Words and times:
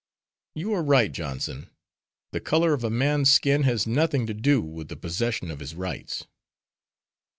"You 0.55 0.73
are 0.73 0.81
right, 0.81 1.11
Johnson. 1.11 1.69
The 2.31 2.39
color 2.39 2.73
of 2.73 2.83
a 2.83 2.89
man's 2.89 3.29
skin 3.29 3.61
has 3.65 3.85
nothing 3.85 4.25
to 4.25 4.33
do 4.33 4.59
with 4.59 4.87
the 4.87 4.95
possession 4.97 5.51
of 5.51 5.59
his 5.59 5.75
rights." 5.75 6.25